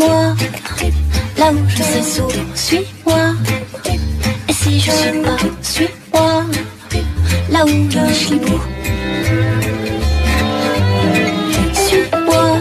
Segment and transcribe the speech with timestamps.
[0.00, 0.34] Suis-moi,
[1.36, 3.34] là où je sais sourire, suis-moi.
[4.48, 6.44] Et si je suis pas, suis-moi,
[7.50, 8.60] là où je suis beau.
[11.74, 12.58] Suis-moi,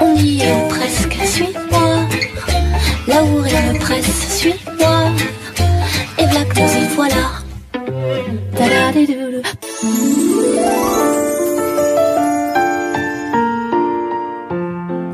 [0.00, 2.08] on y est presque, suis-moi.
[3.08, 5.12] Là où rien ne presse, suis-moi.
[6.18, 7.24] Et y voilà.
[8.56, 9.42] Ta-da-di-dou-dou.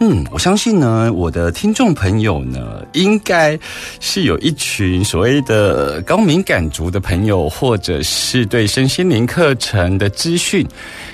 [0.00, 3.58] 嗯，我相信呢，我的听众朋友呢，应该
[4.00, 10.66] 是有一群所谓的高敏感族的朋友，或者是对身心灵课程的资讯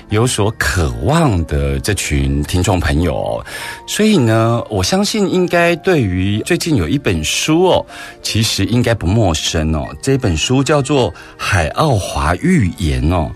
[0.09, 3.41] 有所渴望的这群听众朋友。
[3.87, 7.85] 所以呢，我相信应该对于最近有一本书哦，
[8.23, 9.85] 其实应该不陌生哦。
[10.01, 13.31] 这本书叫做《海奥华寓言》哦。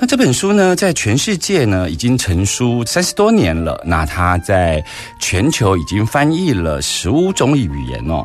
[0.00, 3.82] 那这本书呢，在全世界呢已经成书三十多年了。
[3.84, 4.82] 那它在
[5.18, 8.24] 全球已经翻译了十五种语言哦。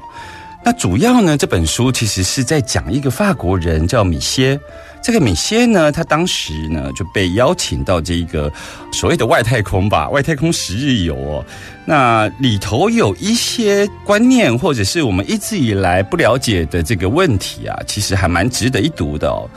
[0.63, 4.59] 那主要呢，这本书其实是在讲一个法国人叫米歇。
[5.01, 8.49] 这个米歇呢，他当时呢就被邀请到这一个
[8.91, 11.45] 所谓的外太空吧，外太空十日游哦。
[11.85, 19.49] 那里头有一些观念，或者是我们一直以来不了解的这个问题啊，其实还蛮值得一读的哦。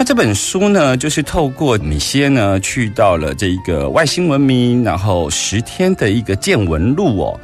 [0.00, 7.38] 那这本书呢，就是透过米歇呢去到了这一个外星文明，然后十天的一个见闻录哦。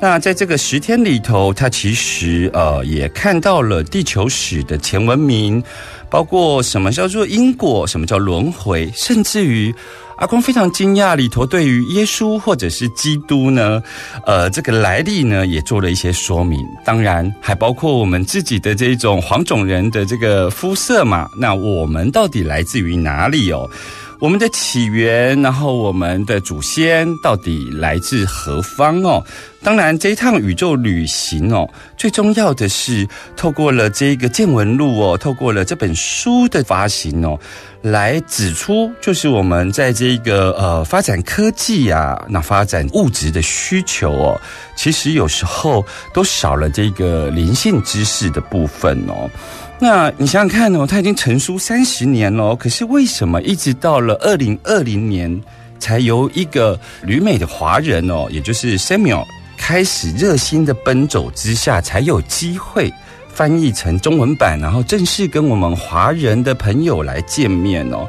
[0.00, 5.62] 那在这个十天里头，他其实呃也看到了地球史的前文明，
[6.10, 9.74] 包括什么叫做因果，什么叫轮回，甚至于
[10.18, 13.82] 阿光非常惊讶，里头对于耶稣或者是基督呢，
[14.26, 16.60] 呃，这个来历呢也做了一些说明。
[16.84, 21.28] 当然，还包括我们自己的这种黄种人的这个肤色嘛。
[21.40, 23.68] 那我们到底来自于哪里哦？
[24.20, 29.22] 我们的起源，然后我们的祖先到底来自何方哦？
[29.62, 37.38] 当然，这一趟宇宙旅行哦，最重要的是透过了这个见闻录哦，透过了这本书的发行哦，
[37.82, 44.40] 来指出，就是我们在这个呃发展科技啊，那发展物质的需求哦，
[44.76, 49.28] 其实有时候都少了这个灵性知识的部分哦。
[49.80, 55.42] 那你想想看哦，它已经成书三十年了，可是为什么一直到了二零二零年，
[55.78, 59.24] 才由一个旅美的华人哦，也就是 Samuel
[59.56, 62.90] 开始热心的奔走之下，才有机会
[63.34, 68.08] 翻译成中文版，然后正式跟我们华人的朋友来见面哦。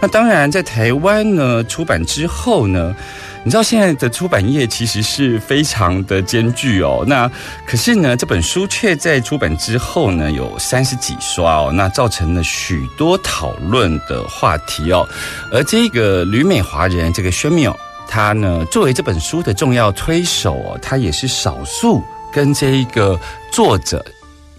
[0.00, 2.94] 那当然，在台湾呢出版之后呢。
[3.42, 7.26] 你知道现在的出版业其实是非常的艰巨哦，那
[7.66, 15.08] 可是呢，这本书却在出版之后呢有三十几刷哦，那造成了许多讨论的话题哦。
[15.50, 17.74] 而这个旅美华人这个宣缪，
[18.06, 23.18] 他呢作为这本书的重要推手哦，他也是少数跟这一个
[23.50, 24.04] 作者。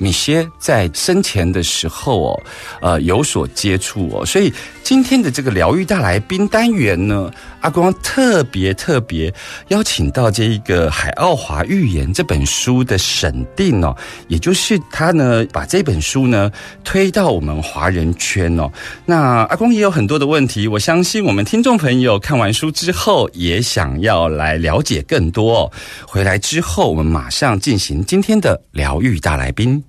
[0.01, 2.43] 米歇在生前的时候哦，
[2.81, 4.51] 呃，有所接触哦，所以
[4.81, 9.31] 今天的这个疗愈大来宾单元呢，阿光特别特别
[9.67, 13.95] 邀请到这一个《海奥华预言》这本书的审定哦，
[14.27, 16.51] 也就是他呢把这本书呢
[16.83, 18.67] 推到我们华人圈哦。
[19.05, 25.71] 那阿光也有很多的问题，我相信我们听众朋友看完书之后也想要来了解更多哦。
[26.07, 29.83] 回来之后，我们马上进行今天的疗愈大来宾。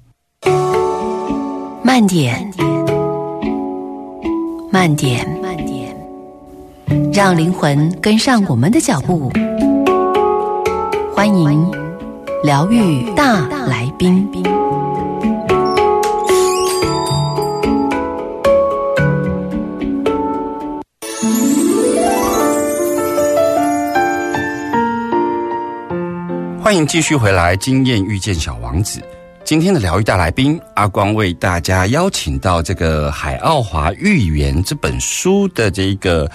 [1.83, 2.51] 慢点，
[4.71, 5.97] 慢点，慢点，
[7.13, 9.31] 让灵魂跟上我们的脚步。
[11.15, 11.71] 欢迎
[12.43, 14.27] 疗愈大来宾。
[26.63, 28.99] 欢迎继续回来，惊艳遇见小王子。
[29.53, 36.27] 今天的疗愈大来宾阿光为大家邀请到这个《海奥华寓言》这本书的这个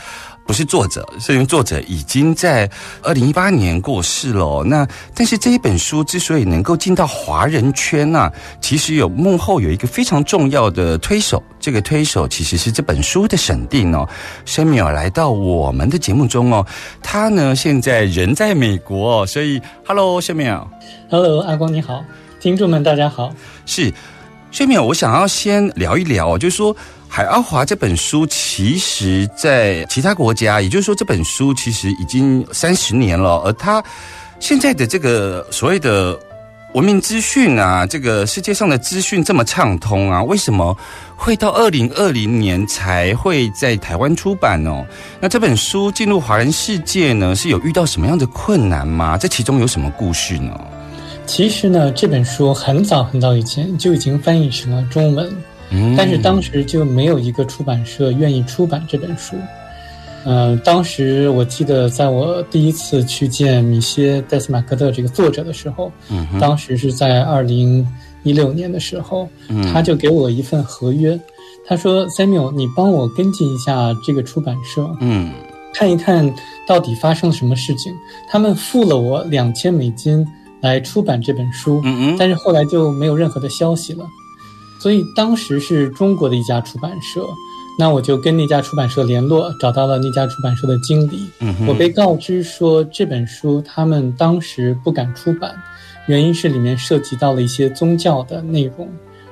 [0.46, 2.70] 不是作者，是因为作者已经在
[3.02, 4.64] 二零一八年过世了。
[4.64, 8.32] 那但是这一本书之所以能够进到华人圈呐、
[8.62, 14.08] 其实有幕后有一个非常重要的推手，这个推手其实是这本书的审定哦。
[14.46, 16.64] 申米尔来到我们的节目中哦，
[17.02, 20.64] 他呢现在人在美国，所以 Hello 申米尔。
[21.10, 22.04] Hello，阿光你好，
[22.40, 23.34] 听众们大家好。
[23.66, 23.92] 是，
[24.52, 26.74] 薛淼，我想要先聊一聊，就是说
[27.08, 33.84] 《海奥华》这本书，其实在其他国家，也就是说这本书其实已经三十年了，而它
[34.40, 36.18] 现在的这个所谓的
[36.76, 40.78] 文明资讯啊，这个世界上的资讯这么畅通啊，为什么
[41.16, 44.86] 会到二零二零年才会在台湾出版哦？
[45.20, 49.18] 那这本书进入华人世界呢，是有遇到什么样的困难吗？
[49.18, 50.56] 这其中有什么故事呢？
[51.28, 55.30] 其实呢，这本书很早很早以前就已经翻译成了中文，
[55.70, 55.94] 嗯。
[55.96, 59.36] 但是当时就没有一个出版社愿意出版这本书。
[60.24, 67.86] 呃，当时我记得在我第一次去见米歇·戴斯马克特这个作者的时候，嗯当时是在二零
[68.24, 69.62] 一六年的时候，嗯。
[69.72, 71.20] 他就给我一份合约，
[71.68, 75.32] 他说：“Samuel，你帮我跟进一下这个出版社，嗯。
[75.74, 76.34] 看一看
[76.68, 77.94] 到底发生了什么事情。
[78.30, 80.26] 他们付了我两千美金
[80.62, 84.06] 来出版这本书，嗯嗯但是后来就没有任何的消息了。
[84.80, 87.26] 所以当时是中国的一家出版社，
[87.80, 91.28] 那我就跟那家出版社联络，找到了那家出版社的经理。
[91.40, 95.56] 嗯我被告知说这本书他们当时不敢出版，
[96.08, 98.88] 原因是里面涉及到了一些宗教的内容，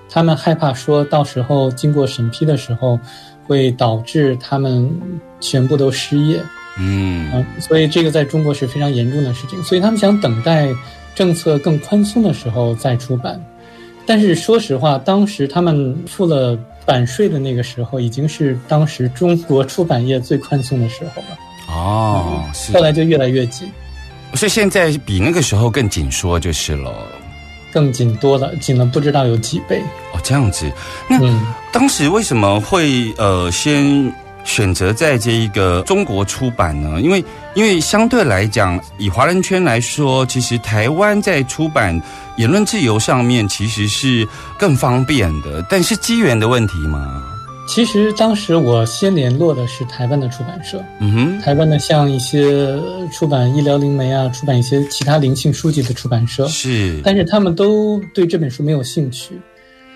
[0.10, 3.00] 他们害怕说到时候经过审批的时候，
[3.46, 4.92] 会导致他们
[5.40, 6.42] 全部都失业。
[6.78, 10.74] 嗯嗯，所以这个在中国是非常严重的事情，所以他们想等待
[11.16, 13.44] 政策更宽松的时候再出版。
[14.06, 21.38] 但是说实话，当时他们付了版税的那个时候，已经是当时中国出版业最宽松的时候了。
[21.68, 23.68] 哦，是后来就越来越紧，
[24.36, 26.94] 所以现在比那个时候更紧缩就是了。
[27.74, 29.82] 更紧多了，紧了不知道有几倍。
[30.14, 30.72] 哦，这样子。
[31.10, 31.42] 那、嗯，
[31.74, 34.14] 当时为什么会呃先
[34.46, 37.02] 选择在这一个中国出版呢？
[37.02, 37.22] 因为
[37.56, 42.00] 因为相对来讲，以华人圈来说，其实台湾在出版
[42.38, 44.26] 言论自由上面其实是
[44.58, 47.24] 更方便的，但是机缘的问题嘛。
[47.68, 52.80] 其实当时我先联络的是台湾的出版社，嗯哼，台湾的像一些
[53.12, 56.48] 出版医疗灵媒啊，出版一些其他灵性书籍的出版社。
[56.48, 59.42] 是，但是他们都对这本书没有兴趣。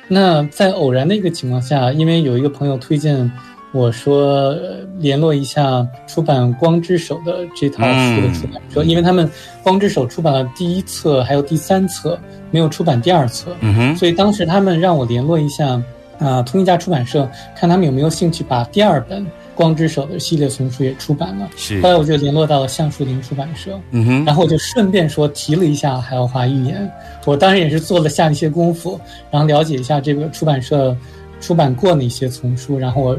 [0.08, 3.32] 那在偶然的一个情况下，因为有一个朋友推荐
[3.72, 9.26] 我说、呃联络一下出版《光之手》的这套书的出版社，因为他们
[9.64, 12.20] 《光之手》出版了第一册，还有第三册，
[12.52, 15.82] 没有出版第二册，嗯哼，所以当时他们让我联络一下
[16.18, 19.24] 啊、同一家出版社，看他们有没有兴趣把第二本
[19.56, 21.50] 《光之手》的系列丛书也出版了。
[21.56, 21.82] 是。
[21.82, 26.92] 后，来我就联络到了橡树林出版社，嗯哼，然后我就顺便说提了一下海奥华预言，
[27.26, 29.00] 我当然也是做了下一些功夫，
[29.32, 30.94] 然后了解一下这个出版社
[31.40, 33.18] 出版过哪些丛书，然后我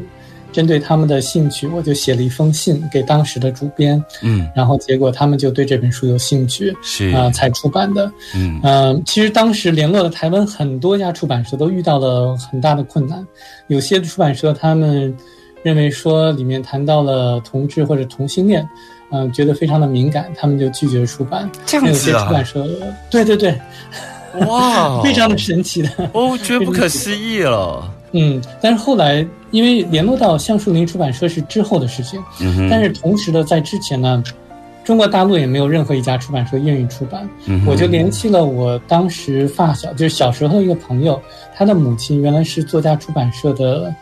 [0.52, 8.10] 针对他们的兴趣，我就写了一封信给当时的主编，嗯，然后结果他们就对这本书有兴趣，是，啊、才出版的。
[8.34, 13.26] 嗯嗯、其实当时联络的台湾很多家出版社都遇到了很大的困难，
[13.68, 15.14] 有些出版社他们
[15.62, 18.68] 认为说里面谈到了同志或者同性恋，
[19.12, 21.50] 嗯、觉得非常的敏感，他们就拒绝出版。
[21.66, 22.66] 这样有些子啊出版社，
[23.10, 23.60] 对对对，
[24.46, 25.88] 哇， 非常的神奇的。
[26.12, 27.92] 哦，觉得不可思议了。
[28.12, 34.22] 嗯，但是后来因为联络到橡树林出版社是之后的事情，嗯，但是同时的在之前呢，
[34.84, 37.28] 中国大陆也没有任何一家出版社愿意出版。
[37.46, 41.20] 嗯我就联系了我当时发小，就是小时候一个朋友，
[41.54, 43.94] 他的母亲原来是作家出版社的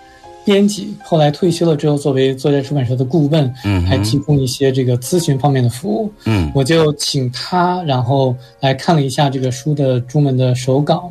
[0.45, 6.11] 编辑，后来退休了之后，作为作家出版社的顾问，嗯还提供一些这个咨询方面的服务。
[6.25, 11.11] 嗯我就请他，然后来看了一下这个书的中文的手稿，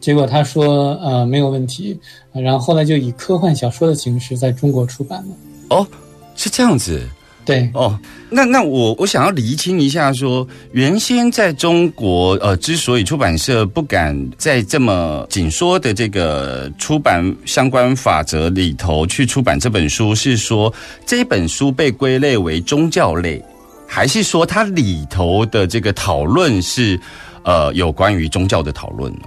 [0.00, 1.98] 结果他说呃没有问题，
[2.32, 5.34] 呃然后后来就以科幻小说的形式在中国出版了。
[5.68, 5.86] 哦，
[6.34, 7.06] 是这样子。
[7.42, 20.72] 对，哦，那那我我想要厘清一下说原先在中国，呃，之所以出版社不敢在这么紧缩的这个出版相关法则里头去出版这本书，是说
[21.04, 23.42] 这本书被归类为宗教类，
[23.86, 27.00] 还是说它里头的这个讨论是
[27.42, 29.22] 呃有关于宗教的讨论呢？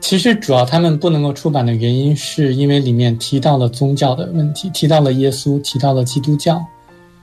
[0.00, 6.62] 其实主要他们不能够出版的原因，是因为里面提到了宗教的问题，提到了耶稣，提到了基督教，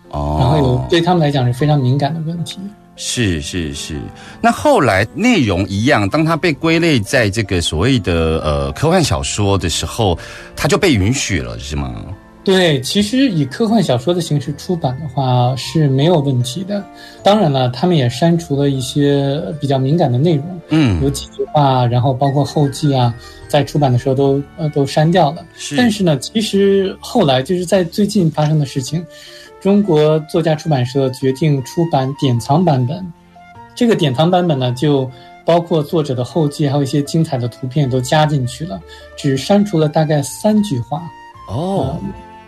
[0.10, 2.60] 哦，然后有对他们来讲是非常敏感的问题。
[2.96, 4.00] 是是是，
[4.40, 10.18] 那后来内容一样，当它被归类在这个所谓的呃科幻小说的时候，
[10.56, 11.96] 它就被允许了，是吗？
[12.44, 16.84] 对，其实以科幻小说的形式出版的话是没有问题的。
[17.24, 23.16] 当然了，他们也删除了一些比较敏感的内容，嗯有几句话，然后包括后记啊，
[23.48, 25.46] 在出版的时候都呃都删掉了。
[25.56, 29.06] 是但是呢，其实后来就是在最近发生的事情，
[29.62, 33.06] 中国作家出版社决定出版典藏版本。
[33.74, 35.10] 这个典藏版本呢，就
[35.46, 38.82] 包括作者的后记，还有一些精彩的图片都加进去了，
[39.16, 41.10] 只删除了大概三句话。
[41.50, 42.00] 哦，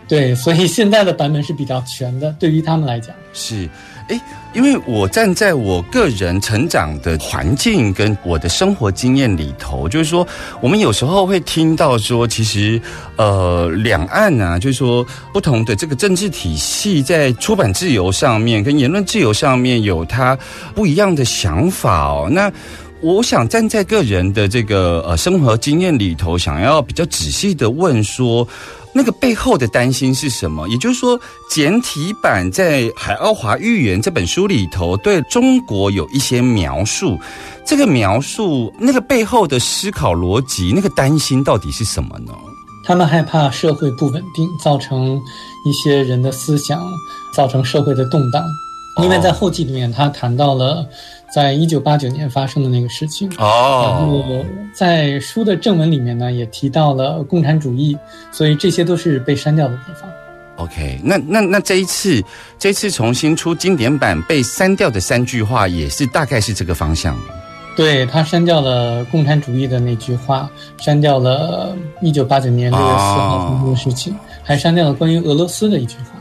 [0.08, 3.14] 对，所以现在的版本是比较全的，对于他们来讲。
[3.32, 3.68] 是，
[4.08, 4.20] 诶，
[4.54, 10.26] 因为我站在我个人成长的环境跟我的生活经验里头，就是说，
[10.60, 12.80] 我们有时候会听到说，其实，
[13.16, 20.38] 呃，两岸啊，就是说，不同的这个政治体系在出版自由上面跟言论自由上面有它
[20.74, 22.28] 不一样的想法哦。
[22.30, 22.50] 那
[23.02, 28.46] 我想站在个人的这个呃生活经验里头，想要比较仔细的问说，
[28.96, 30.66] 那个背后的担心是什么？
[30.68, 37.18] 也就是说，简体版在《海奥华寓言》这本书里头对中国有一些描述，
[37.66, 42.32] 这个描述那个背后的思考逻辑，那个担心到底是什么呢？
[42.86, 45.20] 他们害怕社会不稳定，造成
[45.66, 46.82] 一些人的思想，
[47.34, 48.42] 造成社会的动荡。
[49.02, 50.86] 因为在后记里面，他谈到了
[51.34, 53.28] 在一九八九年发生的那个事情。
[53.38, 57.96] 哦然哦，后在书的正文里面呢，也提到了共产主义，
[58.32, 60.10] 所以这些都是被删掉的地方。
[60.56, 62.22] OK，那那那这一次，
[62.58, 67.14] 这次重新出经典版被删掉的三句话，也是大概是这个方向。
[67.76, 76.16] 对他删掉了共产主义的那句话，删掉了一九八九年六月四号发生的事情，还删掉了关于俄罗斯的一句话。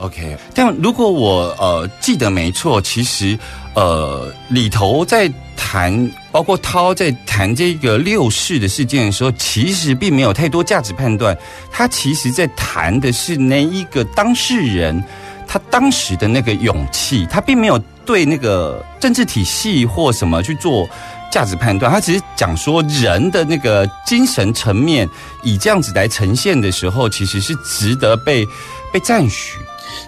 [0.00, 3.38] OK，但如果我呃记得没错，其实
[3.74, 11.36] 呃里头在谈，包括涛在谈这个六四的事件的时候，其实并没有太多价值判断，
[11.70, 15.04] 他其实在谈的是那一个当事人
[15.46, 20.88] 他当时的那个勇气，他并没有对那个政治体系或什么去做。
[21.30, 25.08] 价值判断，他只是讲说人的那个精神层面，
[25.44, 28.44] 以这样子来呈现的时候，其实是值得被
[28.92, 29.56] 被赞许。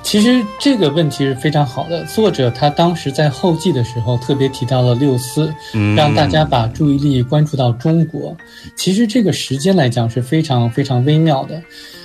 [0.02, 2.04] 其实这个问题是非常好的。
[2.04, 8.36] 作者他当时在后记的时候特别提到了六四，嗯让大家把注意力关注到中国。
[8.76, 11.62] 其实这个时间来讲是非常非常微妙的。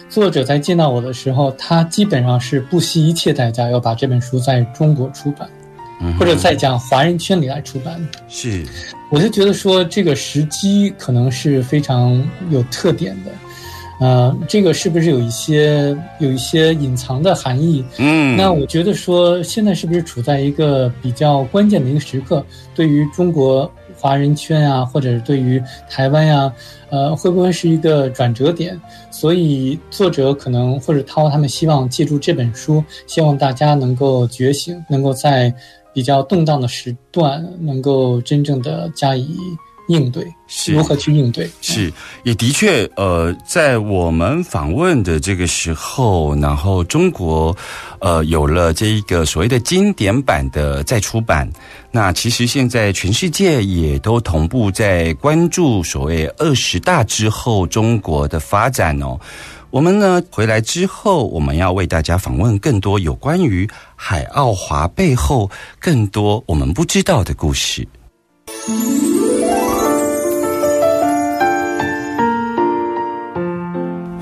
[0.09, 5.49] 作者在见到我的时候，他基本上是不惜一切代价要把这本书在中国出版，
[5.99, 8.07] 嗯或者在讲华人圈里来出版。
[8.29, 8.63] 是
[9.09, 13.31] 我就觉得说这个时机可能是非常有特点的。
[13.99, 17.83] 呃，这个是不是有一些有一些隐藏的含义？
[17.97, 22.45] 嗯，那我觉得说，现在是不是处在一个比较关键的一个时刻？
[22.75, 26.53] 对于中国华人圈啊，或者是对于台湾呀、
[26.91, 28.79] 呃，会不会是一个转折点？
[29.09, 35.51] 所以作者可能或者涛他们希望借助这本书，希望大家能够觉醒，能够在
[35.91, 39.35] 比较动荡的时段，能够真正的加以
[39.87, 41.49] 应对，是如何去应对？
[41.61, 41.91] 是，
[42.23, 47.55] 也的确，呃，在我们访问的这个时候，然后中国，
[47.99, 51.49] 呃，有了这一个所谓的经典版的再出版。
[51.91, 59.17] 那其实现在全世界也都同步在关注所谓二十大之后中国的发展哦。
[59.69, 67.87] 我们呢回来之后，我们要为大家访问更多有关于海奥华背后更多我们不知道的故事。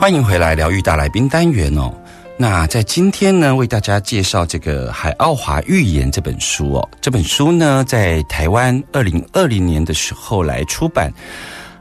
[0.05, 1.91] 欢迎回来，疗愈大来宾单元哦。
[2.37, 6.89] 那在今天呢，为大家介绍这个《海奥华预言》这本书哦。
[7.01, 11.11] 这本书呢，在台湾二零二零年的时候来出版，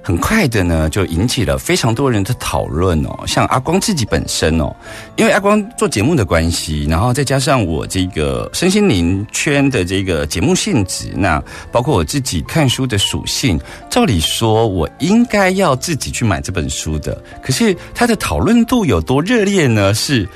[0.04, 3.24] 很快的呢，就引起了非常多人的讨论哦。
[3.26, 4.70] 像阿光自己本身哦，
[5.16, 11.42] 因为阿光做节目的关系，然后再加上我这个身心灵圈的这个节目性质，那
[11.72, 13.58] 包括我自己看书的属性，
[13.88, 17.18] 照理说我应该要自己去买这本书的。
[17.42, 19.94] 可是它的讨论度有多热烈呢？
[19.94, 20.28] 是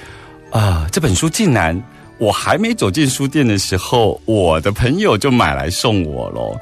[0.50, 1.78] 啊、这本书竟然。
[2.20, 6.58] 我还没走进书店的时候，我的朋友就买来送我喽。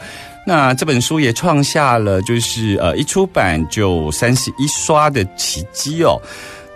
[0.46, 6.16] 那这本书也创下了就是呃一出版就三十一刷的奇迹哦。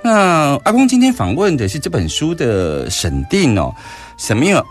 [0.02, 3.72] 那阿光今天访问的是这本书的审定哦，
[4.16, 4.64] 沈明尔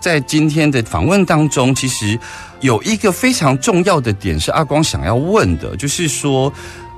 [0.00, 2.18] 在今天的访问当中，其实
[2.60, 6.50] 有一个非常重要的点是阿光想要问的，就是说，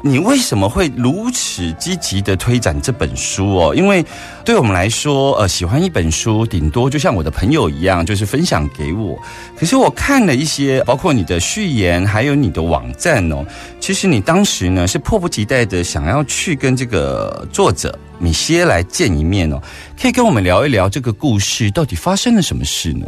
[0.02, 3.74] 你为什么会如此积极的推展这本书哦？
[3.74, 4.04] 因为
[4.44, 9.18] 对我们来说，呃，喜欢一本书，顶多就像我的朋友一样，就是分享给我。
[9.58, 13.44] 可是我看了一些，包括你的序言，还有你的网站哦，
[13.78, 19.60] 其实你当时呢是迫不及待的想要去跟这个作者米歇来见一面哦。
[20.00, 23.06] 可以跟我们聊一聊这个故事到底发生了什么事呢？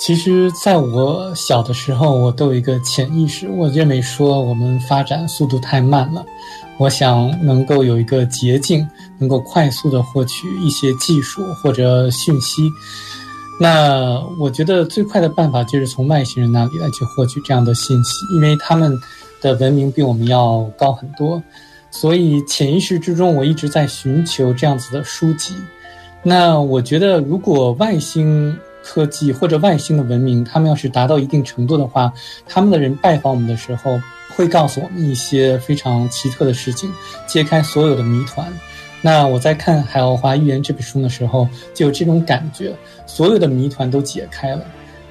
[0.00, 6.24] 其实，在我小的时候，我都有一个潜意识，我认为说我们发展速度太慢了，
[6.78, 8.88] 我想能够有一个捷径，
[9.18, 12.62] 能够快速的获取一些技术或者讯息。
[13.60, 18.98] 那我觉得最快的办法就是从外星人那里来去获取这样的信息，因为他们
[19.42, 21.40] 的文明比我们要高很多，
[21.90, 25.54] 所以潜意识之中我一直在寻求这样子的书籍。
[26.22, 32.12] 那我觉得，如果外星科技或者外星的文明，他们要是达到一定程度的话，
[32.46, 34.00] 他们的人拜访我们的时候，
[34.36, 36.92] 会告诉我们一些非常奇特的事情，
[37.26, 38.46] 揭开所有的谜团。
[39.02, 42.74] 那我在看《海奥华预言》这本书的时候，就有这种感觉，
[43.06, 44.62] 所有的谜团都解开了。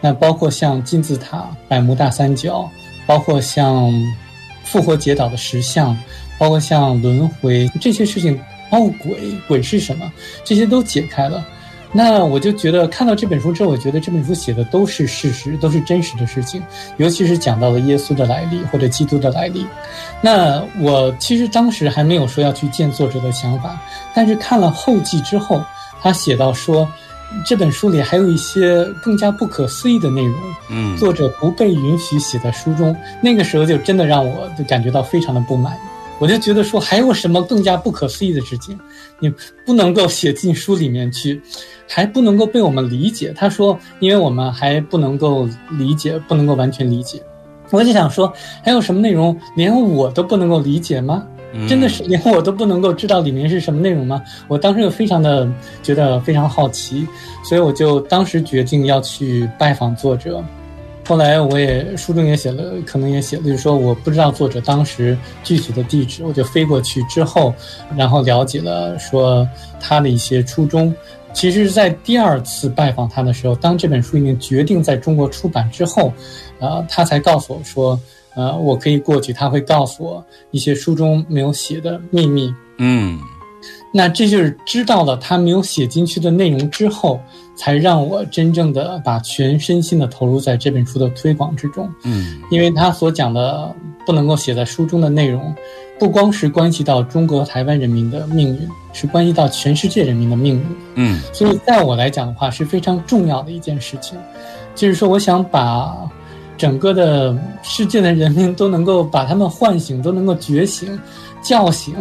[0.01, 2.69] 那包括像金字塔、百慕大三角，
[3.05, 3.91] 包括像
[4.63, 5.97] 复活节岛的石像，
[6.37, 10.11] 包括像轮回这些事情，包括鬼，鬼是什么，
[10.43, 11.43] 这些都解开了。
[11.91, 16.61] 那我就觉得看到这本书之后，我觉得这本书写的都是事实，都是真实的事情，
[16.97, 19.65] 尤其是讲到了耶稣的来历或者基督的来历。
[20.21, 23.81] 那我其实当时还没有说要去见作者的想法，
[24.13, 25.63] 但是看了后记之后，
[25.99, 26.87] 他写到说，
[27.45, 30.35] 这本书里还有一些更加不可思议的内容，
[30.69, 32.95] 嗯，作者不被允许写在书中。
[33.19, 35.75] 那个时候就真的让我就感觉到非常的不满。
[36.19, 38.77] 我就觉得说，还有什么更加不可思议的事情，
[39.19, 39.33] 你
[39.65, 41.41] 不能够写进书里面去，
[41.87, 43.33] 还不能够被我们理解。
[43.35, 47.21] 他说，因为我们还不能够理解，不能够完全理解。
[47.71, 48.31] 我就想说，
[48.63, 51.25] 还有什么内容连我都不能够理解吗？
[51.67, 54.21] 真的是连我都不能够知道里面是什么内容吗？
[54.47, 55.49] 我当时就非常的
[55.81, 57.07] 觉得非常好奇，
[57.43, 60.43] 所以我就当时决定要去拜访作者。
[61.09, 67.51] 后来我也书中也写了，可能也写了，就是说我不知道作者当时具体的地址，我就飞过去之后，
[67.97, 69.49] 然后了解了说
[69.79, 70.93] 他的一些初衷。
[71.33, 76.13] 其实，在第二次拜访他的时候，当这本书已经决定在中国出版之后，
[76.59, 77.99] 呃，他才告诉我说，
[78.35, 82.53] 呃，我可以过去，他会告诉我一些书中没有写的秘密。
[82.77, 83.19] 嗯，
[83.91, 87.19] 那这就是知道了他没有写进去的内容之后。
[87.55, 91.93] 才让我真正的把全身心的投入在这本书的推广之中。
[92.05, 93.69] 嗯，因为他所讲的
[94.05, 95.53] 不能够写在书中的内容，
[95.99, 100.65] 不光是关系到中国台湾人民的命运，是关系到全世界人民的命运。
[100.95, 104.17] 嗯，所以在我来讲的话，是非常重要的一件事情，
[104.73, 105.93] 就是说，我想把
[106.57, 110.97] 整个的世界的人民都能够把他们唤醒，都能够觉醒、
[111.41, 111.95] 叫醒，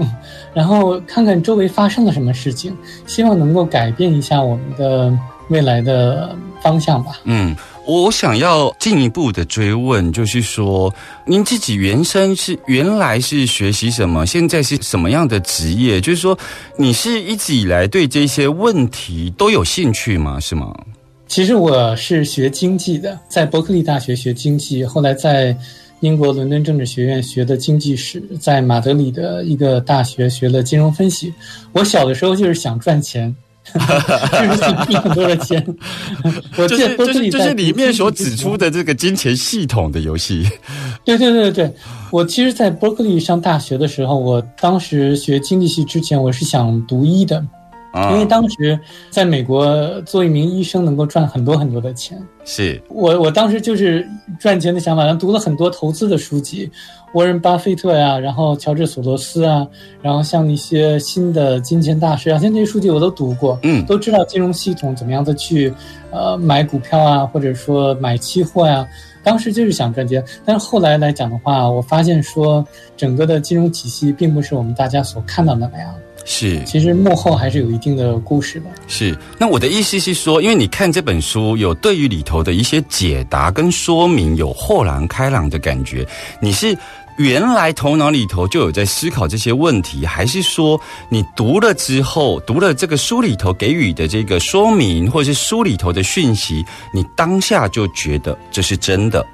[0.55, 5.19] 然后看看周围发生了什么事情，希望能够改变一下我们的。
[5.51, 7.21] 未来的方向吧。
[7.25, 14.27] 嗯，我想要进一步的追问，就是说，您自己原生是原来是学习什么？
[14.27, 16.03] 现在是什么样的职业？
[16.03, 16.39] 就是说，
[16.77, 20.39] 你是一直以来对这些问题都有兴趣吗？
[20.39, 20.71] 是吗？
[21.27, 25.57] 其实我是学经济的，在伯克利大学学经济，后来在
[26.01, 31.33] 英国伦敦政治学院学的经济史，在马德里的一个大学学了金融分析。
[31.73, 33.35] 我小的时候就是想赚钱。
[33.69, 35.63] 就是想赚很多的钱，
[36.57, 40.43] 就是就是就是里面所指出的这个金钱系统的游戏。
[41.05, 41.71] 对对对对，
[42.11, 47.45] 我其实，在伯克利上大学的时候，我当时学经济系之前，我是想读医的。
[48.11, 48.79] 因为当时
[49.11, 54.07] 在美国做一名医生能够赚很多很多的钱，是我我当时就是
[54.39, 56.71] 赚钱的想法，然后读了很多投资的书籍，
[57.15, 59.67] 沃伦巴菲特呀，然后乔治索罗斯啊，
[60.03, 65.73] 然后像一些新的金钱大师啊，像这些书籍我都读过，嗯，都知道金融系统怎么样的去
[66.11, 68.87] 呃买股票啊，或者说买期货呀，
[69.25, 72.65] 当时就是想赚钱，但是后来来讲的话，我发现说
[72.99, 75.95] 整个的金融体系并不是我们大家所看到的那样。
[76.31, 78.71] 是，其实幕后还是有一定的故事吧。
[78.87, 86.07] 是，那我的意思是说，因为你看这本书，有对于里头的一些解答跟说明，有豁然开朗的感觉。
[86.39, 86.77] 你是
[87.17, 96.63] 原来头脑里头就有在思考这些问题，还是说你读了之后，读了这个书里头给予的这个说明，或者是书里头的讯息，
[96.93, 99.25] 你当下就觉得这是真的？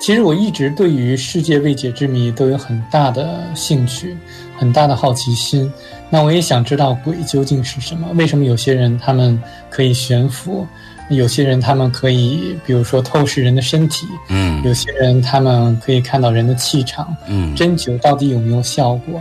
[0.00, 4.16] 其实我一直对于世界未解之谜都有很大的兴趣，
[4.56, 5.72] 很大的好奇心。
[6.12, 8.06] 那我也想知道鬼究竟是什么？
[8.16, 10.66] 为什么有些人他们可以悬浮，
[11.08, 19.18] 有些人他们可以，比如说透视人的身体，嗯有些人他们可以看到人的气场，嗯针灸到底有没有效果？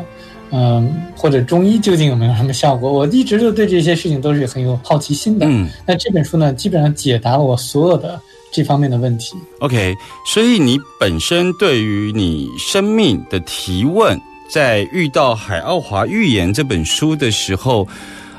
[0.54, 2.92] 嗯，或者中医究竟有没有什么效果？
[2.92, 5.46] 我一直都对这些事情都是很有好奇心的。
[5.48, 8.20] 嗯那这本书呢，基本上解答了我所有的
[8.52, 9.38] 这方面的问题。
[9.60, 14.20] ，OK，所以你本身对于你生命的提问，
[14.54, 17.88] 在遇到《海奥华预言》这本书的时候，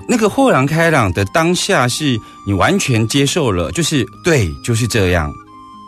[0.09, 5.33] 那个豁然开朗的当下，是你完全接受了，就是对，就是这样，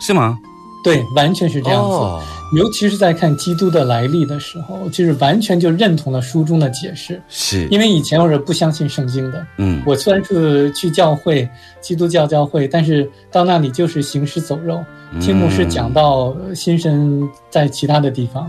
[0.01, 0.39] 是吗？
[0.83, 1.91] 对，完全是这样子。
[1.91, 2.23] 哦
[2.55, 7.21] 尤其是在看基督的来历的时候，就是完全就认同了书中的解释。
[7.29, 11.49] 是，因为以前我是不相信圣经的，嗯我虽然是去教会，
[11.81, 14.85] 基督教教会，但是到那里就是行尸走肉，
[15.21, 18.49] 听牧师讲到呃新神在其他的地方。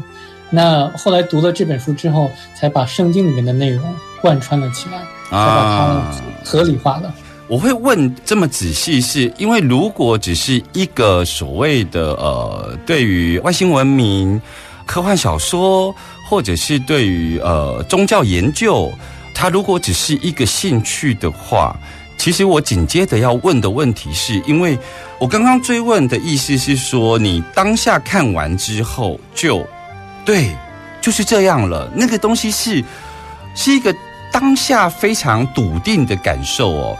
[0.49, 3.83] 那后来读了这本书之后，才把圣经里面的内容
[4.21, 7.13] 贯穿了起来，才把啊它合理化了。
[7.47, 14.41] 我会问这么仔细，是因为如果只是一个所谓的呃，对于外星文明、
[14.85, 15.93] 科幻小说，
[16.27, 18.91] 或者是对于呃宗教研究，
[19.33, 21.75] 它如果只是一个兴趣的话，
[22.17, 24.75] 其实我紧接着要问的问题是，因为
[25.19, 29.63] 我刚刚追问的意思是说，你当下看完之后就
[30.25, 30.53] 对，
[30.99, 32.83] 就是这样了，那个东西是
[33.55, 33.95] 是一个
[34.31, 36.97] 当下非常笃定的感受哦。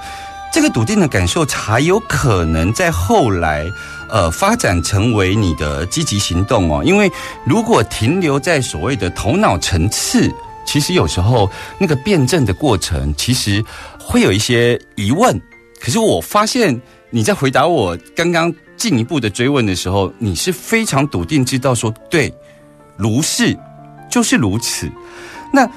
[0.54, 3.66] 这个笃定的感受才有可能在后来，
[4.10, 6.82] 呃，发展成为你的积极行动哦。
[6.86, 7.12] 因为
[7.44, 10.32] 如果停留在所谓的头脑层次，
[10.66, 13.62] 其实有时候那个辩证的过程，其实
[14.00, 15.38] 会有一些疑问。
[15.82, 22.34] 可是我发现你在回答我刚刚进一步的追问的时候，你是非常笃定知道说，对，
[22.98, 23.58] 如是，
[24.10, 24.90] 就是如此。
[25.54, 25.70] 那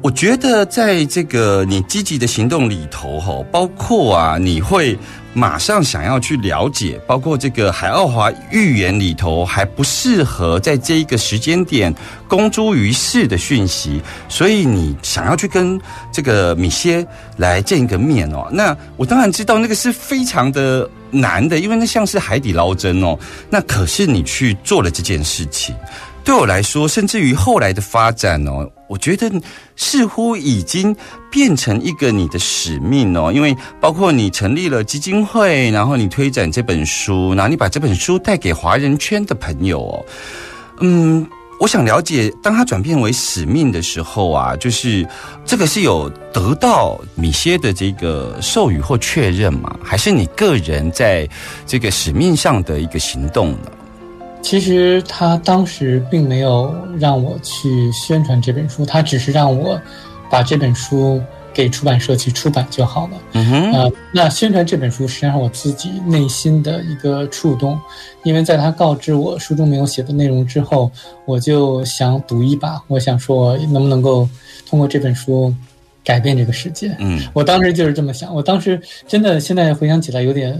[0.00, 4.96] 我觉得在这个你积极的行动里头，哈，包括啊，你会
[5.34, 11.92] 马上想要去了解，包括这个海奥华预言里头还不适合在这一个时间点
[12.28, 15.78] 公诸于世的讯息，所以你想要去跟
[16.12, 17.04] 这个米歇
[17.36, 18.48] 来见一个面哦。
[18.52, 23.18] 那我当然知道那个是非常的难的，因为那像是海底捞针哦。
[23.50, 25.74] 那可是你去做了这件事情。
[26.28, 29.32] 对我来说，甚至于后来的发展哦，我觉得
[29.76, 30.94] 似乎已经
[31.30, 40.04] 变成一个你的使命哦，因为包括你成立了基金会，然后你推展这本书，然后你把这本书带给华人圈的朋友哦，
[40.80, 41.26] 嗯。
[41.60, 45.04] 我想了解，当它转变为使命的时候啊，就是
[45.44, 49.76] 这个是有得到米歇的这个授予或确认吗？
[49.82, 51.28] 还是你个人在
[51.66, 53.72] 这个使命上的一个行动呢？
[54.40, 59.78] 其实他当时并没有让我去宣传这本书，他只是让我
[60.30, 61.20] 把这本书
[61.52, 63.12] 给出版社去出版就好了。
[63.32, 67.78] 嗯哼，呃，那宣传这本书实际上我自己内心的一个触动，
[68.22, 70.90] 因为在他告知我书中没有写的内容之后，
[71.26, 74.26] 我就想赌一把，我想说能不能够
[74.66, 75.52] 通过这本书
[76.04, 76.94] 改变这个世界。
[77.00, 80.58] 嗯我当时就是这么想，我当时真的现在回想起来有点。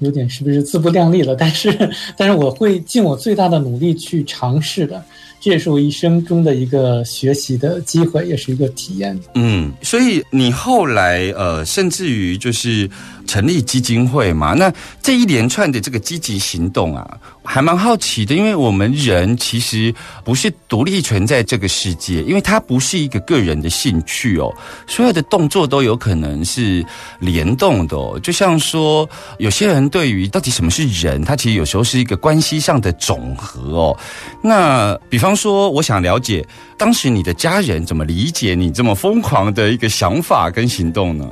[0.00, 1.34] 有点是不是自不量力了？
[1.34, 5.02] 但是，但是我会尽我最大的努力去尝试的，
[5.40, 9.18] 这也是我一生中的一个学习的机会，也是一个体验。
[9.34, 12.88] 嗯，所以你后来呃，甚至于就是
[13.26, 14.72] 成立基金会嘛，那
[15.02, 24.52] 这一连串的这个积极行动啊，还蛮好奇的，因为我们人其实不是独立存在这个世界，因为它不是一个个人的兴趣哦，
[24.86, 26.84] 所有的动作都有可能是
[27.20, 28.18] 联动的哦。
[28.22, 33.96] 就像说，有些人对于到底什么是人，他其实有时候是一个关系上的总和哦。
[34.42, 41.26] 那比方说，我想了解当时你的家人怎么理解你这么疯狂的一个想法跟行动呢？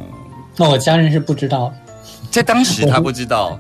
[0.57, 1.75] 那我家人是不知道，
[2.31, 3.59] 在当时他不知道，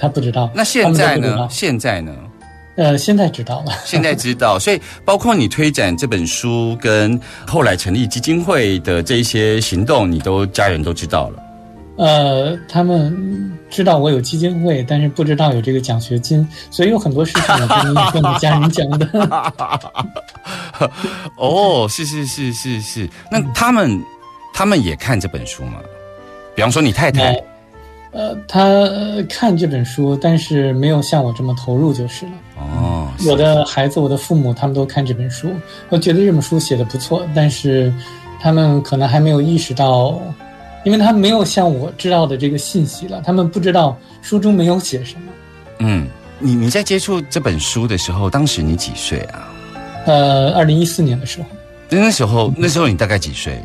[0.00, 0.50] 他不知道。
[0.54, 1.46] 那现在呢？
[1.50, 2.12] 现在呢？
[2.76, 3.72] 呃，现在知道了。
[3.84, 11.42] 现在知道，所以包括你推展这本书，跟后来成立基金会的这一些行动，你都家人都知道了。
[11.96, 19.06] 呃，他们知道我有基金会，但是不知道有这个奖学金，所以有很多事情我是没有跟我家人讲的。
[21.36, 24.02] 哦，是是是是是，那他们
[24.54, 25.80] 他们也看这本书吗？
[26.54, 27.44] 比方说你太太，呃，
[28.48, 32.32] 他呃看这本书，但是没有像我这么投入就是了。
[32.56, 35.50] 哦，我的孩子，我的父母，他们都看这本书，
[35.88, 37.92] 我觉得这本书写的不错，但是
[38.40, 40.20] 他们可能还没有意识到，
[40.84, 45.32] 因为他没有像我知道的这个信息了，他们不知道书中没有写什么。
[45.78, 46.06] 嗯，
[46.38, 49.48] 你你在接触这本书的时候，当时你几岁啊？
[50.06, 51.46] 呃，二零一四年的时候，
[51.88, 53.62] 那时候那时候你大概几岁？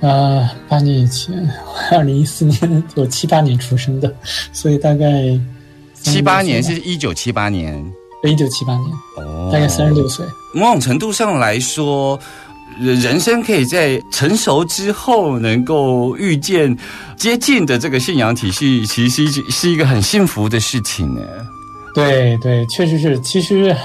[0.00, 1.34] 呃，八年以前，
[1.92, 4.10] 二零一四年，我七八年出生的，
[4.52, 5.06] 所以大概
[6.02, 7.84] 七八年是一九七八年，
[8.24, 10.24] 一九七八年，哦大概三十六岁。
[10.54, 12.18] 某种程度上来说，
[12.80, 16.74] 人人生可以在成熟之后能够遇见
[17.16, 21.20] 接近的这个信仰体系，其实是是一个很幸福的事情呢。
[21.94, 23.20] 对对，确实是。
[23.20, 23.76] 其实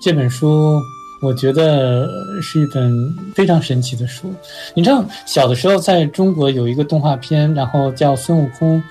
[0.00, 0.80] 这本书，
[1.20, 2.08] 我觉得
[2.42, 2.92] 是一本
[3.34, 4.32] 非常神奇的书。
[4.74, 8.82] 你知道，小的时候在中国有一个动画片，然后叫孙悟空，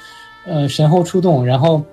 [0.45, 1.83] 呃，神猴出洞，然后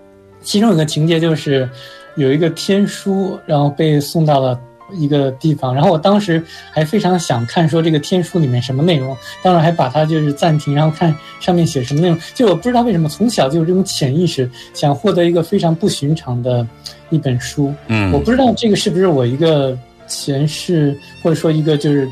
[0.42, 1.68] 其中有个情节就是
[2.16, 4.58] 有一个天书，然后被送到了。
[4.92, 12.18] 一个地方，然后我当时还非常想看说这个天书里面什么内容，当时还把它就是暂停，然后看上面写什么内容。
[12.34, 16.66] 就我不知道为什么从小就有这种潜意识，想获得一个非常不寻常的
[17.08, 17.72] 一本书。
[17.86, 19.78] 嗯我不知道这个是不是我一个
[20.10, 22.06] 前世，或者说一个就是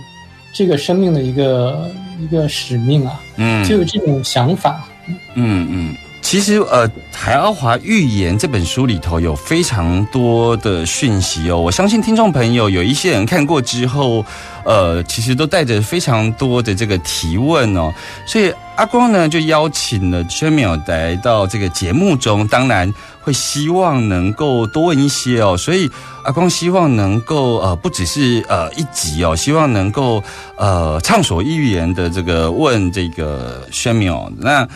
[0.55, 4.89] 这个生命的一个一个使命啊，嗯就有这种想法。
[5.35, 5.97] 嗯嗯，
[6.29, 11.57] 其实呃，《海奥华预言》这本书里头有非常多的讯息哦。
[11.59, 14.23] 我相信听众朋友有一些人看过之后，
[14.63, 17.91] 呃，其实都带着非常多的这个提问哦。
[18.27, 25.57] 所以阿光呢就邀请了宣淼来到这个节目中，当然会希望能够多问一些哦。
[25.57, 25.91] 所以
[26.25, 30.23] 阿光希望能够呃，不只是呃一集哦，希望能够
[30.59, 34.69] 呃畅所欲言的这个问这个宣淼那。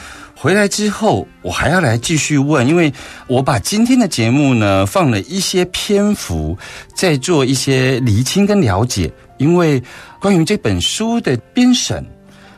[0.43, 2.93] 回来之后，我还要来继续问，因为
[3.29, 6.59] 我把今天的节目呢放了一些篇幅，
[6.97, 9.09] 在做一些厘清跟了解。
[9.39, 9.81] 因为
[10.21, 12.05] 关于这本书的编审，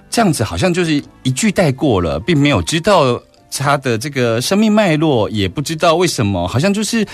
[0.08, 3.22] 这样子好像就是一句带过了，并没有知道
[3.62, 7.06] 他的这个生命脉络，也不知道为什么，好像就是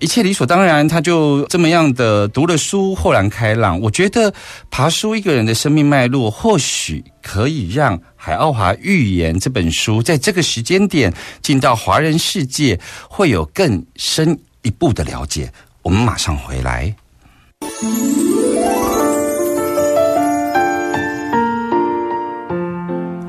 [0.00, 3.80] 一切理所当然，他就这么样的读了书，豁然开朗。
[3.80, 4.32] 我觉得
[4.70, 12.78] 爬书一个人的生命脉络，或许可以让《海奥华预言》这本书在这个时间点进到华人世界，
[13.08, 15.52] 会有更深一步的了解。
[15.82, 16.94] 我们马上回来。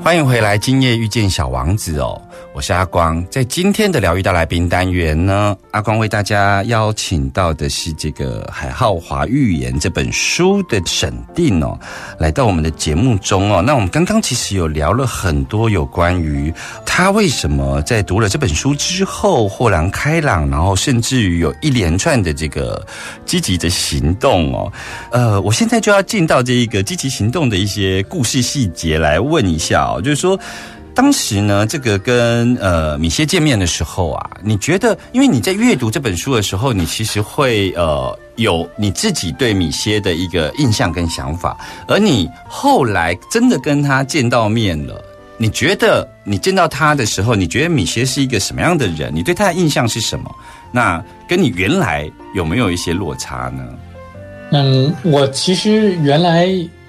[0.07, 2.17] 欢迎回来，今夜遇见小王子哦，
[2.53, 3.21] 我是阿光。
[3.29, 11.77] 在今天的疗愈大来宾单元呢，阿光为大家邀请到的是这个《海浩华预言》这本书的审定哦，
[12.17, 13.61] 来到我们的节目中哦。
[13.61, 16.53] 那我们刚刚其实有聊了很多有关于
[16.85, 22.81] 他为什么在读了这本书之后豁然开朗，然后甚至于有一连串的这个
[23.25, 24.71] 积极的行动哦。
[25.11, 30.39] 呃，我现在就要进到这一个积极行动的一些故事细节来问一下哦，就是说。
[30.95, 41.55] 当时呢，这个跟呃米歇见面的时候啊，你觉得，因为你在阅读这本书的时候，你其实会呃有你自己对米歇的一个印象跟想法，
[41.87, 44.99] 而你后来真的跟他见到面了，
[45.37, 49.13] 你觉得你见到他的时候，你觉得米歇是一个什么样的人？
[49.13, 50.31] 你对他的印象是什么？
[50.71, 53.63] 那跟你原来有没有一些落差呢？
[54.51, 56.47] 嗯，我其实原来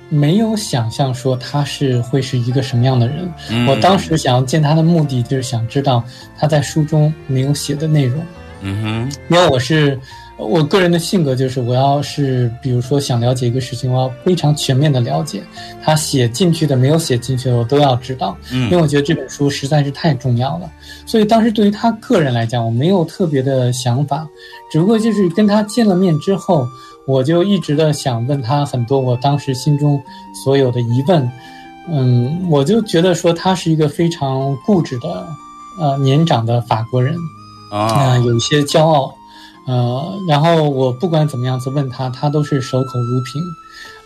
[0.09, 3.31] 没有想象说他是会是一个什么样的人。
[3.51, 3.67] 嗯。
[3.67, 6.03] 我当时想要见他的目的就是想知道
[6.37, 8.25] 他在书中没有写的内容，
[8.63, 9.99] 嗯哼，因为我是
[10.39, 15.43] 我个人的性格就是我要是比如说想了解一个事情，我要非常全面的了解。
[15.83, 20.71] 他写进去的没有写进去的我都要知道，因为嗯我觉得这本书实在是太重要了。
[21.07, 24.29] 所以当时对于他个人来讲，我没有特别的想法，
[24.71, 26.65] 只不过就是跟他见了面之后，
[27.09, 29.99] 我就一直的想问他很多我当时心中
[30.45, 31.29] 所有的疑问。
[31.91, 35.27] 嗯，我就觉得说他是一个非常固执的，
[35.81, 37.17] 呃，年长的法国人，
[37.71, 39.11] 啊、啊，有一些骄傲，
[39.67, 43.43] 呃，然后我不管怎么样子问他，他都是守口如瓶，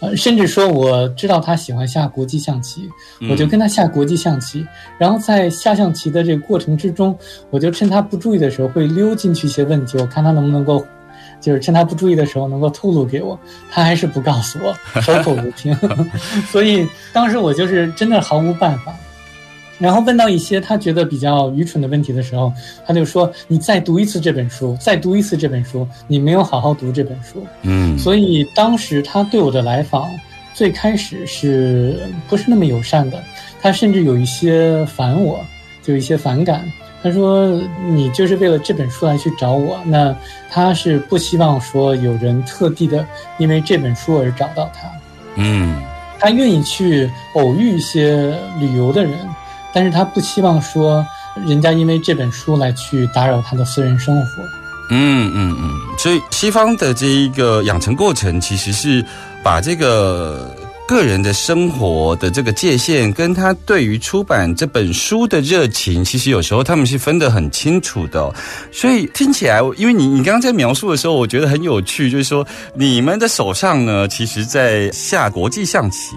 [0.01, 2.89] 呃，甚至说我知道他喜欢下国际象棋，
[3.29, 4.65] 我就跟他下国际象棋，
[4.97, 7.19] 然后在下象棋的这个过程之中，
[7.51, 10.87] 我就趁他不注意的时候会溜进去一些问题，我看他能不能够。
[11.43, 13.39] 就是趁他不注意的时候能够透露给我，
[13.71, 15.77] 他还是不告诉我，守口如瓶，
[16.51, 18.95] 所以当时我就是真的毫无办法。
[19.79, 22.53] 然后问到一些他觉得比较愚蠢的问题的时候，
[22.87, 30.09] 他就说：“你再读一次这本书，再读一次这本书，你没有好好读这本书。”嗯，所以当时他对我的来访，
[30.55, 33.21] 最开始是不是那么友善的？
[33.61, 35.41] 他甚至有一些烦我，
[35.83, 36.65] 就有一些反感。
[37.03, 40.15] 他说：“你就是为了这本书来去找我，那
[40.49, 43.05] 他是不希望说有人特地的
[43.39, 44.89] 因为这本书而找到他。
[45.35, 45.83] 嗯
[46.21, 49.19] 他愿意去偶遇一些旅游的人，
[49.73, 51.05] 但是他不希望说
[51.45, 54.43] 人家因为这本书来去打扰他的私人生活。
[54.91, 59.05] 嗯嗯嗯，所以西方的这一个养成过程，其实是
[59.43, 60.55] 把这个
[60.93, 68.31] 个人的生活的这个界限，跟他对于出版这本书的热情，其实有时候他们是分得很清楚的、
[68.71, 76.15] 所以听起来，因为你你刚刚在描述的时候，我觉得很有趣，就是说你们的手上呢，其实在下国际象棋。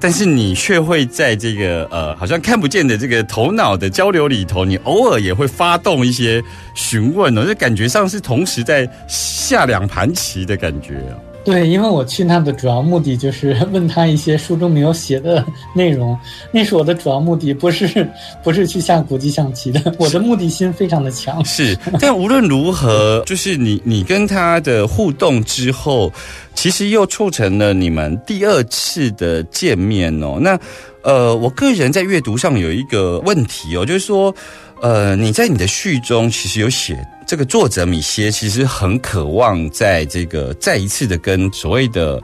[0.00, 6.42] 但是你却会在这个呃，好像看不见的这个头脑的交流里头，你偶尔也会发动一些
[6.74, 11.02] 询问哦，就感觉上是同时在下两盘棋的感觉。
[11.44, 16.18] 对，因为我去那的主要目的就是 问他一些书中没有写的内容，
[16.50, 18.08] 那是我的主要目的，不是
[18.42, 19.94] 不是去下国际象棋的。
[19.98, 21.44] 我的目的心非常的强。
[21.44, 26.10] 是，但无论如何，就是你你跟他的互动之后，
[26.54, 30.38] 其实又促成了你们第二次的见面哦。
[30.40, 30.58] 那
[31.02, 34.34] 呃，我个人在阅读上有一个问题哦，就是说，
[34.80, 37.06] 呃，你在你的序中其实有写。
[37.26, 42.22] 这个作者米歇其实很渴望在这个再一次的跟所谓的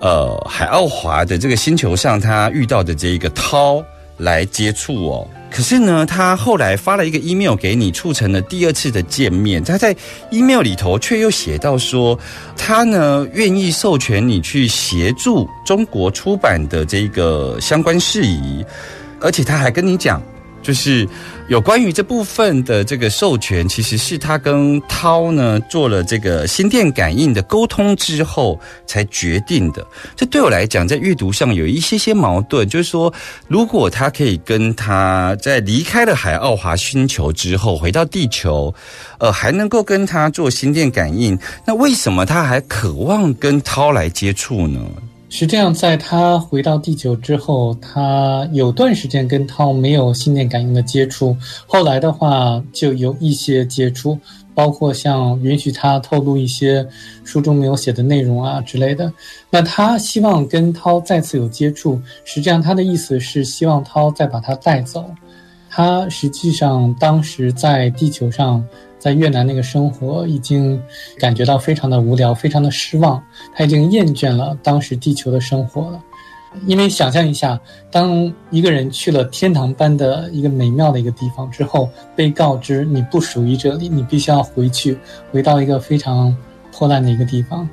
[0.00, 3.82] 呃海奥华的这个星球上他遇到的这一个涛
[4.16, 5.28] 来接触哦。
[5.52, 9.62] 可是呢，他后来发了一个 email 给你，促成了第二次的见面。
[9.64, 9.94] 他在
[10.30, 12.16] email 里头却又写到说，
[12.56, 18.64] 他呢愿意授权你去协助中国出版的这个相关事宜，
[19.20, 20.22] 而且他还跟你讲。
[20.62, 21.08] 就是
[21.48, 29.86] 有关于这部分的这个授权，其实是他跟涛呢做了这个心电感应的沟通之后才决定的。
[30.14, 33.12] 这对我来讲，在阅读上有一些些矛盾，就是说，
[33.48, 38.72] 如果他可以跟他在离开了海奥华星球之后回到地球，
[39.18, 44.80] 呃，还能够跟他做心电感应，那为什么他还渴望跟涛来接触呢？
[45.32, 51.36] 实际上，在他回到地球之后，他有段时间跟涛没有心电感应的接触。
[51.68, 54.18] 后来的话，就有一些接触，
[54.54, 56.84] 包括像允许他透露一些
[57.22, 59.10] 书中没有写的内容啊之类的。
[59.48, 65.08] 那他希望跟涛再次有接触，实际上他的意思是希望涛再把他带走。
[65.70, 68.62] 他实际上当时在地球上。
[69.00, 70.80] 在越南那个生活已经
[71.18, 73.20] 感觉到非常的无聊，非常的失望。
[73.52, 76.00] 他已经厌倦了当时地球的生活了。
[76.66, 77.58] 因为想象一下，
[77.92, 84.98] 当一个人去了天堂般的一个美妙的一个地方之后，被告知你不属于这里，你必须要回去，
[85.30, 86.36] 回到一个非常
[86.72, 87.68] 破烂的一个地方，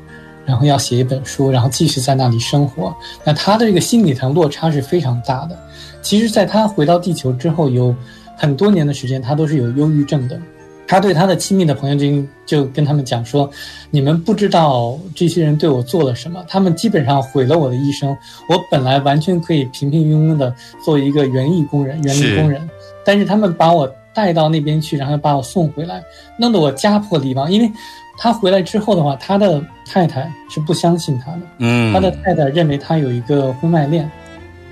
[0.45, 2.95] 然后要写一本书，然后继续在那里生活。
[3.23, 5.57] 那他的这个心理上落差是非常大的。
[6.03, 7.93] 其实，在他回到地球之后，有
[8.37, 10.39] 很多年的时间，他都是有忧郁症的。
[10.88, 13.50] 他对他的亲密的朋友就就跟他们讲说
[13.91, 18.10] ：“你们不知道这些人对我做了什么，他们基本上毁了我的一生。
[18.47, 22.67] 我本来完全可以平平庸庸的做一个园艺工人、园林工人，
[23.06, 26.02] 但是他们把我带到那边去，然后把我送回来，
[26.39, 27.52] 弄得我家破离亡。
[27.52, 27.69] 因为
[28.17, 34.10] 他回来之后的话，他的太太是不相信他的，嗯，他的太太认为他有一个婚外恋，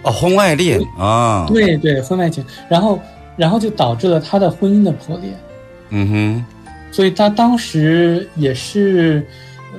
[0.04, 2.98] 哦，婚外恋啊，对对，婚外情，然后
[3.36, 5.30] 然后就导致了他的婚姻的破裂。”
[5.90, 6.46] 嗯哼，
[6.92, 9.26] 所以他当时也是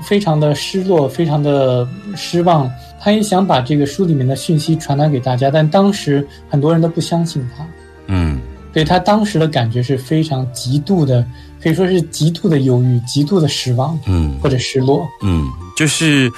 [0.03, 2.71] 非常的失落，非常的失望。
[3.01, 7.65] 他也想把这个书里面的讯息传达给大家，但当时很多人都不相信他。
[8.09, 8.41] 嗯，
[8.73, 11.25] 对他当时的感觉是非常极度的，
[11.63, 15.07] 可以说是极度的忧郁、极度的失望，嗯，或者失落。
[15.23, 16.31] 嗯，就是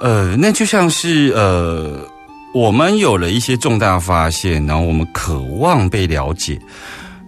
[0.00, 2.00] 呃，那就像是呃，
[2.52, 6.58] 我们有了一些重大发现，然后我们渴望被了解。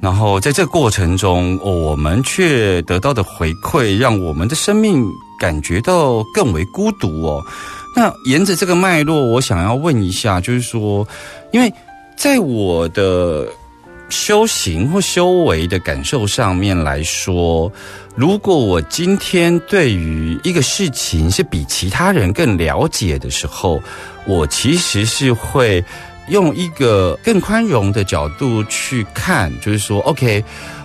[0.00, 5.04] 然后在这过程中，我们却得到的回馈，让我们的生命
[5.38, 7.42] 感觉到更为孤独哦。
[7.94, 11.06] 那沿着这个脉络，我想要问一下，就是说，
[11.52, 11.70] 因为
[12.16, 13.46] 在我的
[14.08, 17.70] 修行或修为的感受上面来说，
[18.14, 23.82] 如果我今天对于一个事情是比其他人更了解的时候，
[24.26, 25.84] 我其实是会。
[26.30, 30.42] 用一个更宽容的角度去看，就是说，OK，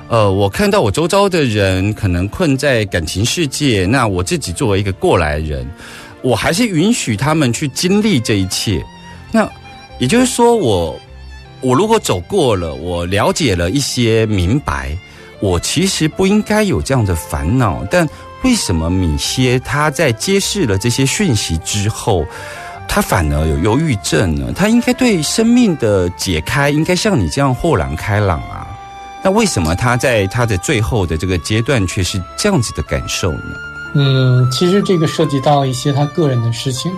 [0.08, 5.65] 呃，我看到我周遭的人可能困在感情世界，那我自己作为一个过来人，
[6.21, 8.84] 我还是允许他们去经历这一切。
[9.31, 9.47] 那
[9.99, 10.99] 也就是说，我
[11.62, 14.97] 我如果走过了，我了解了一些明白，
[15.39, 17.86] 我其实不应该有这样的烦恼。
[17.89, 18.08] 但
[18.43, 22.25] 为什么米歇他在揭示了这些讯息之后？
[22.95, 24.53] 他反而有忧郁症呢？
[24.55, 28.65] 他应该对生命的解开，应该像你这样豁然开朗啊？
[29.21, 33.53] 那为什么他在他的最后的这个阶段却是这样子的感受呢？
[33.95, 36.89] 嗯，其实这个涉及到一些他个人的事情。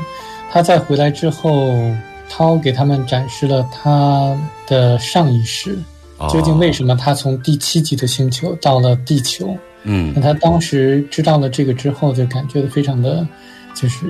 [0.51, 1.73] 他在回来之后，
[2.29, 5.79] 涛给他们展示了他的上一世，
[6.31, 9.57] 究竟为什么他从第七级的星球到了地球？
[9.81, 13.27] 嗯，那他当时知道了这个之后，就感觉的非常的，
[13.73, 14.05] 就是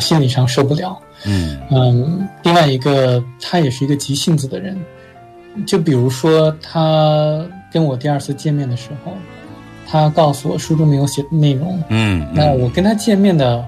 [0.00, 0.98] 心理上受不了。
[1.24, 4.76] 嗯嗯，另外一个，他也是一个急性子的人。
[5.66, 9.12] 就比如说，他跟我第二次见面的时候，
[9.86, 11.82] 他告诉我书中没有写的内容。
[11.90, 13.62] 嗯，那我跟他见面的，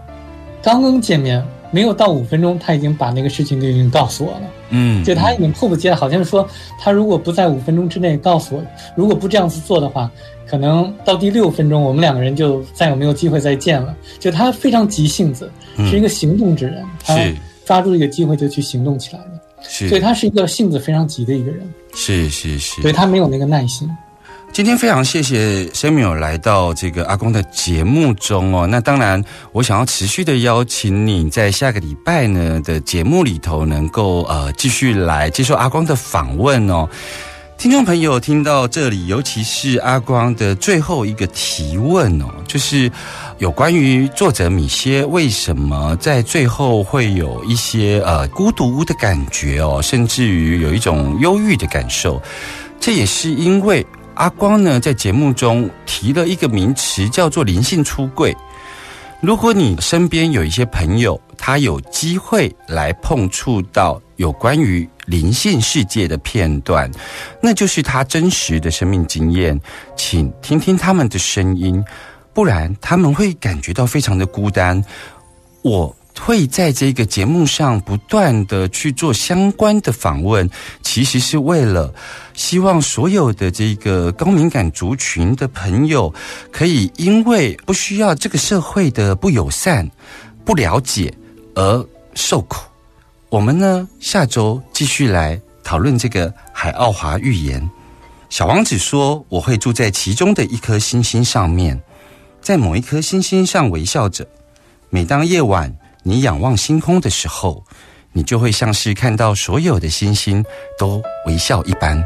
[0.63, 1.45] 刚刚见面
[1.75, 4.43] 没有到五分钟，他已经把那个事情就已经告诉我了。
[4.71, 6.49] 嗯，就他已经迫不及待，好像是说
[6.79, 8.65] 他如果不在五分钟之内告诉我，
[8.95, 10.09] 如果不这样子做的话，
[10.47, 13.93] 可能到第六分钟我们两个人就再也没有机会再见了。
[14.21, 15.51] 就他非常急性子，
[15.91, 17.19] 是一个行动之人，他
[17.65, 19.27] 抓住一个机会就去行动起来了。
[19.69, 23.91] 是，所以他是一个性子非常急的一个人，是是是，所以他没有那个耐心。
[24.55, 28.69] 今天非常谢谢 Samuel 来到这个阿公的节目中哦。
[28.69, 36.89] 那当然，我想要持续的邀请你在下个礼拜呢的节目里头，能够呃继续来接受阿光的访问哦。
[37.59, 42.89] 听众朋友听到这里，尤其是阿光的最后一个提问哦，就是
[43.39, 52.23] 有关于作者米歇为什么在最后会有一些呃孤独的感觉哦，甚至于有一种忧郁的感受。
[52.79, 53.85] 这也是因为
[54.15, 58.35] 阿光呢在节目中提了一个名词，叫做灵性出柜。
[59.21, 66.91] 如果你身边有一些朋友，他有机会来碰触到有关于灵性世界的片段，
[67.41, 69.59] 那就是他真实的生命经验，
[69.97, 71.83] 请听听他们的声音，
[72.35, 74.85] 不然他们会感觉到非常的孤单。
[75.63, 80.49] 我会在这个节目上不断的去做相关的访问，
[80.83, 81.93] 其实是为了
[82.35, 86.13] 希望所有的这个高敏感族群的朋友，
[86.51, 89.91] 可以因为不需要这个社会的不友善、
[90.45, 91.13] 不了解
[91.55, 92.61] 而受苦。
[93.29, 97.69] 我们呢，下周继续来讨论这个海奥华预言。
[98.31, 101.81] 小王子说：“我会住在其中的一颗星星上面，
[102.41, 104.27] 在某一颗星星上微笑着。
[104.91, 107.65] 每当夜晚你仰望星空的时候，
[108.13, 110.45] 你就会像是看到所有的星星
[110.79, 112.01] 都微笑一般。”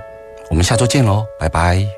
[0.51, 1.98] 我们下周见喽，拜拜。